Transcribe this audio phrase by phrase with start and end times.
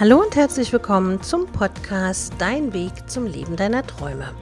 [0.00, 4.32] Hallo und herzlich willkommen zum Podcast Dein Weg zum Leben deiner Träume.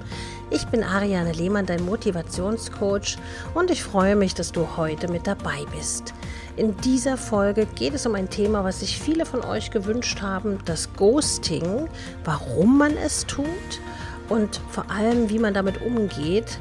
[0.50, 3.16] Ich bin Ariane Lehmann, dein Motivationscoach
[3.54, 6.12] und ich freue mich, dass du heute mit dabei bist.
[6.58, 10.58] In dieser Folge geht es um ein Thema, was sich viele von euch gewünscht haben,
[10.66, 11.88] das Ghosting,
[12.22, 13.46] warum man es tut
[14.28, 16.58] und vor allem, wie man damit umgeht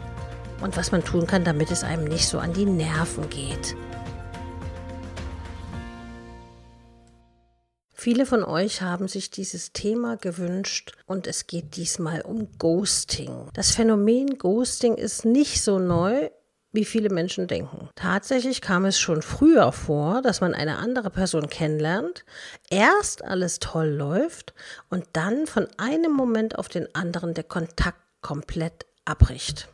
[0.61, 3.75] und was man tun kann, damit es einem nicht so an die Nerven geht.
[8.05, 13.49] Viele von euch haben sich dieses Thema gewünscht und es geht diesmal um Ghosting.
[13.55, 16.29] Das Phänomen Ghosting ist nicht so neu,
[16.71, 17.89] wie viele Menschen denken.
[17.95, 22.25] Tatsächlich kam es schon früher vor, dass man eine andere Person kennenlernt,
[22.69, 24.53] erst alles toll läuft
[24.91, 29.67] und dann von einem Moment auf den anderen der Kontakt komplett abbricht.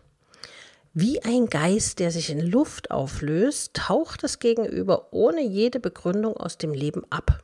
[0.93, 6.57] Wie ein Geist, der sich in Luft auflöst, taucht das Gegenüber ohne jede Begründung aus
[6.57, 7.43] dem Leben ab.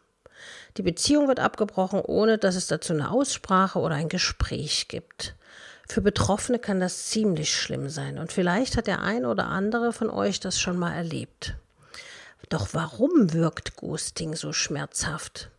[0.78, 5.36] Die Beziehung wird abgebrochen, ohne dass es dazu eine Aussprache oder ein Gespräch gibt.
[5.90, 10.10] Für Betroffene kann das ziemlich schlimm sein und vielleicht hat der ein oder andere von
[10.10, 11.56] euch das schon mal erlebt.
[12.50, 15.50] Doch warum wirkt Ghosting so schmerzhaft?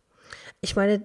[0.61, 1.03] Ich meine,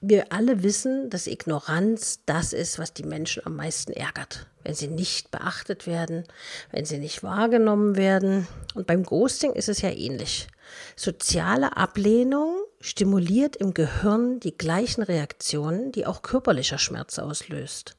[0.00, 4.46] wir alle wissen, dass Ignoranz das ist, was die Menschen am meisten ärgert.
[4.66, 6.24] Wenn sie nicht beachtet werden,
[6.72, 8.48] wenn sie nicht wahrgenommen werden.
[8.74, 10.48] Und beim Ghosting ist es ja ähnlich.
[10.96, 17.96] Soziale Ablehnung stimuliert im Gehirn die gleichen Reaktionen, die auch körperlicher Schmerz auslöst.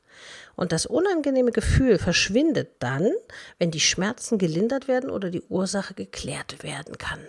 [0.58, 3.14] Und das unangenehme Gefühl verschwindet dann,
[3.60, 7.22] wenn die Schmerzen gelindert werden oder die Ursache geklärt werden kann.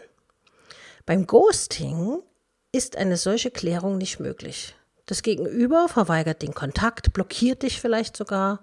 [1.06, 2.24] Beim Ghosting
[2.72, 4.74] ist eine solche Klärung nicht möglich.
[5.08, 8.60] Das Gegenüber verweigert den Kontakt, blockiert dich vielleicht sogar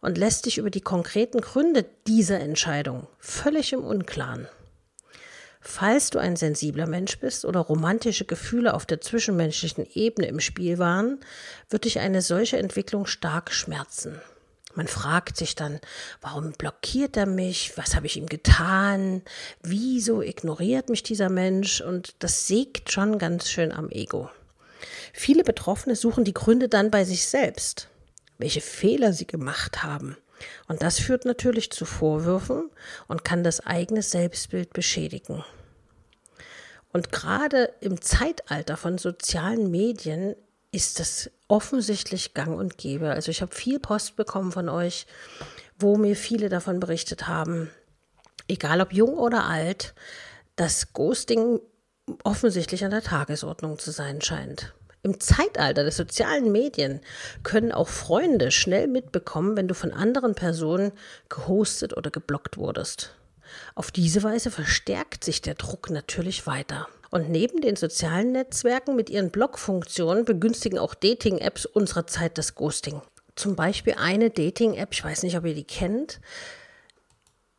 [0.00, 4.48] und lässt dich über die konkreten Gründe dieser Entscheidung völlig im Unklaren.
[5.60, 10.80] Falls du ein sensibler Mensch bist oder romantische Gefühle auf der zwischenmenschlichen Ebene im Spiel
[10.80, 11.20] waren,
[11.70, 14.20] wird dich eine solche Entwicklung stark schmerzen.
[14.74, 15.78] Man fragt sich dann,
[16.20, 17.74] warum blockiert er mich?
[17.76, 19.22] Was habe ich ihm getan?
[19.62, 21.80] Wieso ignoriert mich dieser Mensch?
[21.80, 24.28] Und das sägt schon ganz schön am Ego.
[25.12, 27.88] Viele Betroffene suchen die Gründe dann bei sich selbst,
[28.38, 30.16] welche Fehler sie gemacht haben.
[30.68, 32.70] Und das führt natürlich zu Vorwürfen
[33.06, 35.44] und kann das eigene Selbstbild beschädigen.
[36.92, 40.36] Und gerade im Zeitalter von sozialen Medien
[40.70, 43.10] ist das offensichtlich gang und gäbe.
[43.10, 45.06] Also ich habe viel Post bekommen von euch,
[45.78, 47.70] wo mir viele davon berichtet haben,
[48.48, 49.94] egal ob jung oder alt,
[50.56, 51.60] dass Ghosting
[52.22, 54.74] offensichtlich an der Tagesordnung zu sein scheint.
[55.02, 57.00] Im Zeitalter der sozialen Medien
[57.42, 60.92] können auch Freunde schnell mitbekommen, wenn du von anderen Personen
[61.28, 63.14] gehostet oder geblockt wurdest.
[63.74, 66.88] Auf diese Weise verstärkt sich der Druck natürlich weiter.
[67.10, 73.02] Und neben den sozialen Netzwerken mit ihren Blogfunktionen begünstigen auch Dating-Apps unserer Zeit das Ghosting.
[73.36, 76.20] Zum Beispiel eine Dating-App, ich weiß nicht, ob ihr die kennt.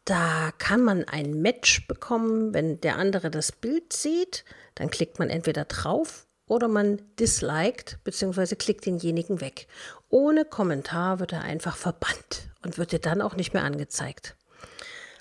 [0.06, 4.46] Da kann man ein Match bekommen, wenn der andere das Bild sieht.
[4.76, 8.56] Dann klickt man entweder drauf oder man disliked bzw.
[8.56, 9.68] klickt denjenigen weg.
[10.10, 14.36] Ohne Kommentar wird er einfach verbannt und wird dir dann auch nicht mehr angezeigt.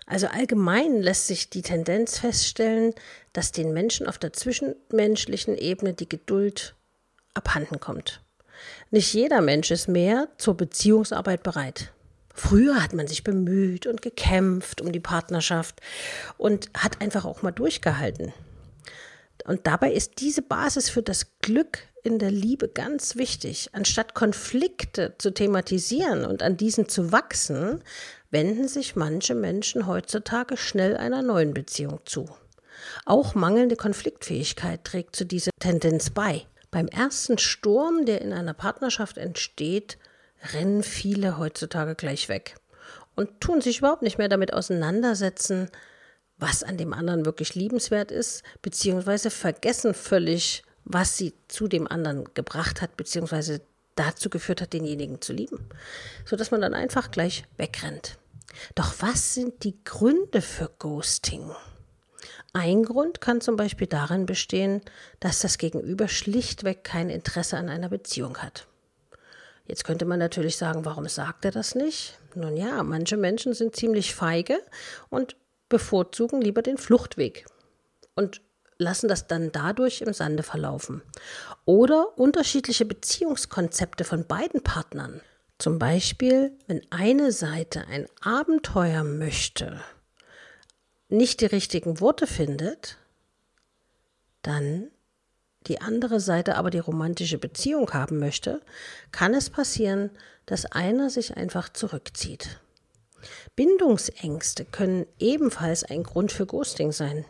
[0.06, 2.94] Also allgemein lässt sich die Tendenz feststellen,
[3.32, 6.74] dass den Menschen auf der zwischenmenschlichen Ebene die Geduld
[7.32, 8.20] abhanden kommt.
[8.90, 11.93] Nicht jeder Mensch ist mehr zur Beziehungsarbeit bereit.
[12.34, 15.80] Früher hat man sich bemüht und gekämpft um die Partnerschaft
[16.36, 18.32] und hat einfach auch mal durchgehalten.
[19.46, 23.70] Und dabei ist diese Basis für das Glück in der Liebe ganz wichtig.
[23.72, 27.82] Anstatt Konflikte zu thematisieren und an diesen zu wachsen,
[28.30, 32.28] wenden sich manche Menschen heutzutage schnell einer neuen Beziehung zu.
[33.06, 36.46] Auch mangelnde Konfliktfähigkeit trägt zu dieser Tendenz bei.
[36.70, 39.96] Beim ersten Sturm, der in einer Partnerschaft entsteht,
[40.52, 42.56] rennen viele heutzutage gleich weg
[43.14, 45.70] und tun sich überhaupt nicht mehr damit auseinandersetzen,
[46.36, 52.24] was an dem anderen wirklich liebenswert ist, beziehungsweise vergessen völlig, was sie zu dem anderen
[52.34, 53.60] gebracht hat, beziehungsweise
[53.94, 55.68] dazu geführt hat, denjenigen zu lieben,
[56.24, 58.18] sodass man dann einfach gleich wegrennt.
[58.74, 61.50] Doch was sind die Gründe für Ghosting?
[62.52, 64.80] Ein Grund kann zum Beispiel darin bestehen,
[65.20, 68.66] dass das Gegenüber schlichtweg kein Interesse an einer Beziehung hat.
[69.66, 72.18] Jetzt könnte man natürlich sagen, warum sagt er das nicht?
[72.34, 74.58] Nun ja, manche Menschen sind ziemlich feige
[75.08, 75.36] und
[75.68, 77.46] bevorzugen lieber den Fluchtweg
[78.14, 78.42] und
[78.78, 81.02] lassen das dann dadurch im Sande verlaufen.
[81.64, 85.20] Oder unterschiedliche Beziehungskonzepte von beiden Partnern.
[85.58, 89.80] Zum Beispiel, wenn eine Seite ein Abenteuer möchte,
[91.08, 92.98] nicht die richtigen Worte findet,
[94.42, 94.90] dann
[95.66, 98.60] die andere Seite aber die romantische Beziehung haben möchte,
[99.12, 100.10] kann es passieren,
[100.46, 102.60] dass einer sich einfach zurückzieht.
[103.56, 107.24] Bindungsängste können ebenfalls ein Grund für Ghosting sein.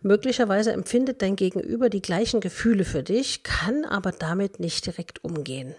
[0.00, 5.74] Möglicherweise empfindet dein Gegenüber die gleichen Gefühle für dich, kann aber damit nicht direkt umgehen.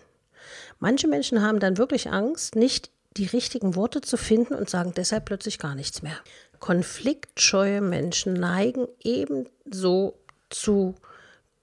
[0.79, 5.25] Manche Menschen haben dann wirklich Angst, nicht die richtigen Worte zu finden und sagen deshalb
[5.25, 6.17] plötzlich gar nichts mehr.
[6.59, 10.17] Konfliktscheue Menschen neigen ebenso
[10.49, 10.95] zu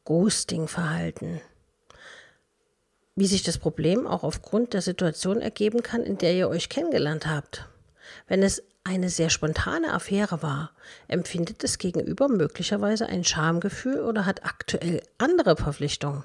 [0.04, 1.40] Ghosting-Verhalten.
[3.16, 7.26] Wie sich das Problem auch aufgrund der Situation ergeben kann, in der ihr euch kennengelernt
[7.26, 7.68] habt.
[8.26, 10.72] Wenn es eine sehr spontane Affäre war,
[11.06, 16.24] empfindet das Gegenüber möglicherweise ein Schamgefühl oder hat aktuell andere Verpflichtungen.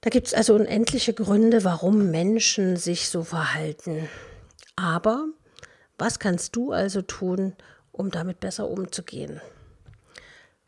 [0.00, 4.08] Da gibt es also unendliche Gründe, warum Menschen sich so verhalten.
[4.74, 5.26] Aber
[5.96, 7.54] was kannst du also tun,
[7.92, 9.40] um damit besser umzugehen?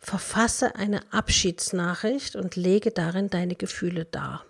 [0.05, 4.45] Verfasse eine Abschiedsnachricht und lege darin deine Gefühle dar.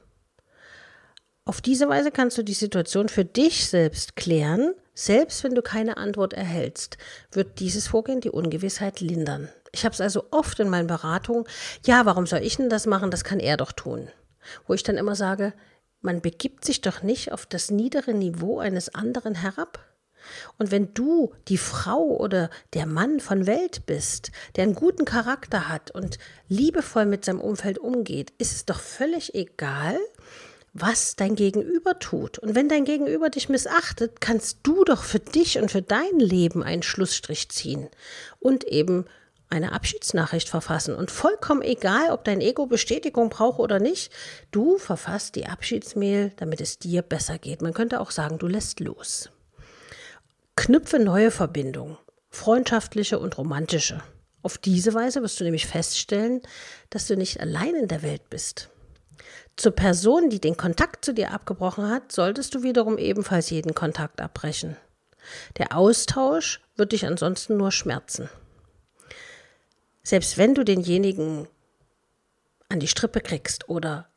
[1.44, 4.74] Auf diese Weise kannst du die Situation für dich selbst klären.
[4.94, 6.98] Selbst wenn du keine Antwort erhältst,
[7.30, 9.48] wird dieses Vorgehen die Ungewissheit lindern.
[9.70, 11.44] Ich habe es also oft in meinen Beratungen,
[11.86, 13.12] ja, warum soll ich denn das machen?
[13.12, 14.08] Das kann er doch tun.
[14.66, 15.52] Wo ich dann immer sage,
[16.00, 19.78] man begibt sich doch nicht auf das niedere Niveau eines anderen herab.
[20.58, 25.68] Und wenn du die Frau oder der Mann von Welt bist, der einen guten Charakter
[25.68, 26.18] hat und
[26.48, 29.98] liebevoll mit seinem Umfeld umgeht, ist es doch völlig egal,
[30.74, 32.38] was dein Gegenüber tut.
[32.38, 36.62] Und wenn dein Gegenüber dich missachtet, kannst du doch für dich und für dein Leben
[36.62, 37.88] einen Schlussstrich ziehen
[38.40, 39.06] und eben
[39.50, 40.96] eine Abschiedsnachricht verfassen.
[40.96, 44.12] Und vollkommen egal, ob dein Ego Bestätigung braucht oder nicht,
[44.50, 47.62] du verfasst die Abschiedsmail, damit es dir besser geht.
[47.62, 49.30] Man könnte auch sagen, du lässt los.
[50.56, 51.98] Knüpfe neue Verbindungen,
[52.30, 54.02] freundschaftliche und romantische.
[54.42, 56.42] Auf diese Weise wirst du nämlich feststellen,
[56.90, 58.70] dass du nicht allein in der Welt bist.
[59.56, 64.20] Zur Person, die den Kontakt zu dir abgebrochen hat, solltest du wiederum ebenfalls jeden Kontakt
[64.20, 64.76] abbrechen.
[65.58, 68.28] Der Austausch wird dich ansonsten nur schmerzen.
[70.02, 71.48] Selbst wenn du denjenigen
[72.68, 74.08] an die Strippe kriegst oder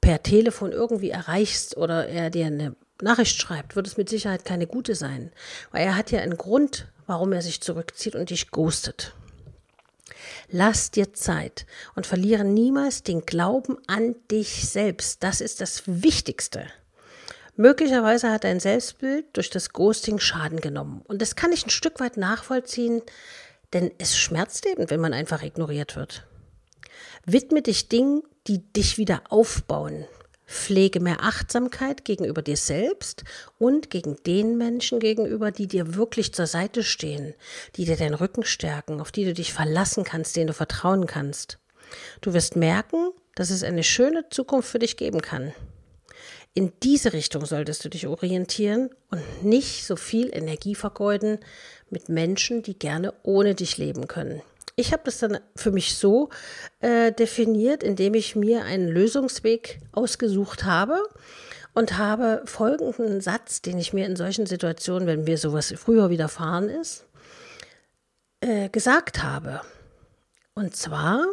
[0.00, 4.66] per Telefon irgendwie erreichst oder er dir eine Nachricht schreibt, wird es mit Sicherheit keine
[4.66, 5.32] gute sein.
[5.70, 9.14] Weil er hat ja einen Grund, warum er sich zurückzieht und dich ghostet.
[10.50, 15.22] Lass dir Zeit und verliere niemals den Glauben an dich selbst.
[15.22, 16.66] Das ist das Wichtigste.
[17.56, 21.02] Möglicherweise hat dein Selbstbild durch das Ghosting Schaden genommen.
[21.06, 23.02] Und das kann ich ein Stück weit nachvollziehen,
[23.72, 26.26] denn es schmerzt eben, wenn man einfach ignoriert wird.
[27.24, 30.06] Widme dich Dingen, die dich wieder aufbauen,
[30.52, 33.24] Pflege mehr Achtsamkeit gegenüber dir selbst
[33.58, 37.34] und gegen den Menschen gegenüber, die dir wirklich zur Seite stehen,
[37.76, 41.58] die dir den Rücken stärken, auf die du dich verlassen kannst, denen du vertrauen kannst.
[42.20, 45.54] Du wirst merken, dass es eine schöne Zukunft für dich geben kann.
[46.54, 51.38] In diese Richtung solltest du dich orientieren und nicht so viel Energie vergeuden
[51.88, 54.42] mit Menschen, die gerne ohne dich leben können.
[54.76, 56.30] Ich habe das dann für mich so
[56.80, 61.02] äh, definiert, indem ich mir einen Lösungsweg ausgesucht habe
[61.74, 66.68] und habe folgenden Satz, den ich mir in solchen Situationen, wenn mir sowas früher widerfahren
[66.68, 67.04] ist,
[68.40, 69.60] äh, gesagt habe.
[70.54, 71.26] Und zwar,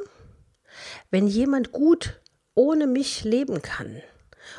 [1.11, 2.19] wenn jemand gut
[2.55, 4.01] ohne mich leben kann,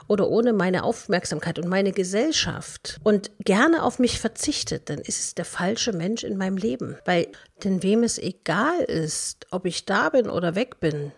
[0.09, 5.35] oder ohne meine Aufmerksamkeit und meine Gesellschaft und gerne auf mich verzichtet, dann ist es
[5.35, 6.97] der falsche Mensch in meinem Leben.
[7.05, 7.29] Weil
[7.65, 11.13] denn wem es egal ist, ob ich da bin oder weg bin,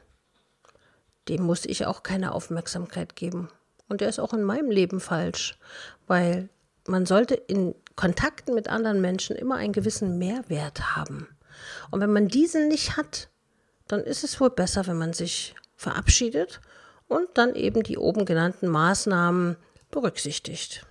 [1.28, 3.48] dem muss ich auch keine Aufmerksamkeit geben.
[3.88, 5.58] Und der ist auch in meinem Leben falsch,
[6.06, 6.48] weil
[6.86, 11.28] man sollte in Kontakten mit anderen Menschen immer einen gewissen Mehrwert haben.
[11.90, 13.28] Und wenn man diesen nicht hat,
[13.86, 16.60] dann ist es wohl besser, wenn man sich verabschiedet
[17.08, 19.56] und dann eben die oben genannten Maßnahmen
[19.90, 20.86] berücksichtigt.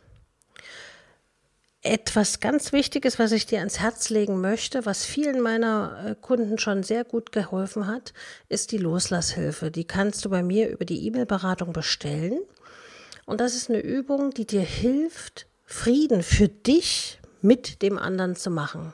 [1.83, 6.59] Etwas ganz Wichtiges, was ich dir ans Herz legen möchte, was vielen meiner äh, Kunden
[6.59, 8.13] schon sehr gut geholfen hat,
[8.49, 9.71] ist die Loslasshilfe.
[9.71, 12.39] Die kannst du bei mir über die E-Mail-Beratung bestellen.
[13.25, 18.51] Und das ist eine Übung, die dir hilft, Frieden für dich mit dem anderen zu
[18.51, 18.93] machen.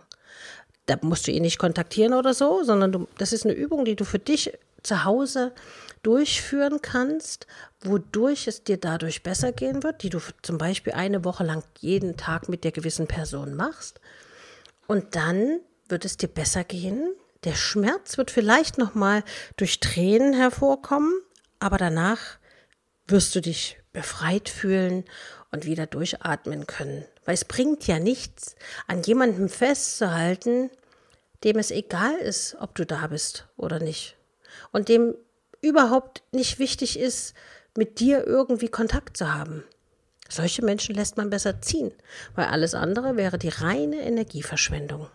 [0.86, 3.98] Da musst du ihn nicht kontaktieren oder so, sondern du, das ist eine Übung, die
[3.98, 4.54] du für dich
[4.88, 5.54] zu Hause
[6.02, 7.48] durchführen kannst,
[7.82, 12.18] wodurch es dir dadurch besser gehen wird, die du zum Beispiel eine Woche lang jeden
[12.18, 14.00] Tag mit der gewissen Person machst.
[14.88, 17.14] Und dann wird es dir besser gehen.
[17.44, 19.24] Der Schmerz wird vielleicht noch mal
[19.58, 21.14] durch Tränen hervorkommen,
[21.60, 22.20] aber danach
[23.08, 25.06] wirst du dich befreit fühlen
[25.52, 27.06] und wieder durchatmen können.
[27.26, 28.56] Weil es bringt ja nichts,
[28.88, 30.70] an jemandem festzuhalten,
[31.44, 34.17] dem es egal ist, ob du da bist oder nicht
[34.72, 35.16] und dem
[35.62, 37.34] überhaupt nicht wichtig ist,
[37.76, 39.64] mit dir irgendwie Kontakt zu haben.
[40.30, 41.92] Solche Menschen lässt man besser ziehen,
[42.36, 45.08] weil alles andere wäre die reine Energieverschwendung.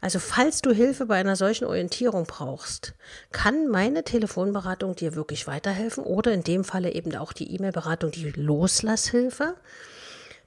[0.00, 2.94] Also falls du Hilfe bei einer solchen Orientierung brauchst,
[3.32, 8.30] kann meine Telefonberatung dir wirklich weiterhelfen oder in dem Falle eben auch die E-Mail-Beratung, die
[8.30, 9.56] Loslasshilfe.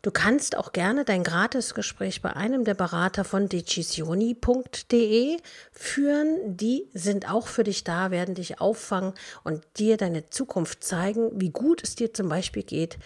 [0.08, 5.38] Du kannst auch gerne dein Gratisgespräch bei einem der Berater von decisioni.de
[5.74, 6.56] führen.
[6.56, 11.50] Die sind auch für dich da, werden dich auffangen und dir deine Zukunft zeigen, wie
[11.50, 12.98] gut es dir zum Beispiel geht,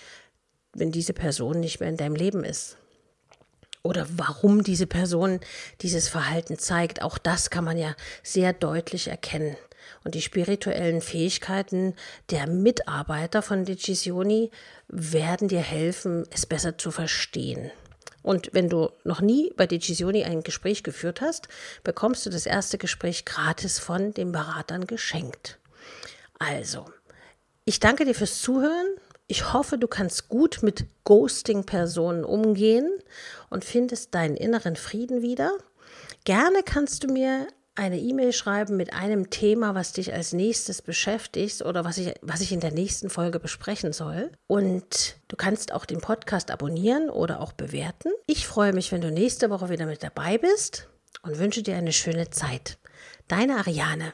[0.74, 2.78] wenn diese Person nicht mehr in deinem Leben ist.
[3.82, 5.40] Oder warum diese Person
[5.82, 9.58] dieses Verhalten zeigt, auch das kann man ja sehr deutlich erkennen.
[10.04, 11.96] Und die spirituellen Fähigkeiten
[12.30, 14.52] der Mitarbeiter von Decisioni
[14.88, 17.72] werden dir helfen, es besser zu verstehen.
[18.24, 21.48] Und wenn du noch nie bei Decisioni ein Gespräch geführt hast,
[21.84, 25.60] bekommst du das erste Gespräch gratis von den Beratern geschenkt.
[26.40, 26.86] Also,
[27.66, 28.88] ich danke dir fürs Zuhören
[29.32, 32.92] ich hoffe, du kannst gut mit Ghosting-Personen umgehen
[33.50, 35.54] und findest deinen inneren Frieden wieder.
[36.26, 41.62] Gerne kannst du mir eine E-Mail schreiben mit einem Thema, was dich als nächstes beschäftigt
[41.64, 44.32] oder was ich, was ich in der nächsten Folge besprechen soll.
[44.48, 48.10] Und du kannst auch den Podcast abonnieren oder auch bewerten.
[48.28, 50.90] Ich freue mich, wenn du nächste Woche wieder mit dabei bist
[51.22, 52.78] und wünsche dir eine schöne Zeit.
[53.28, 54.14] Deine Ariane.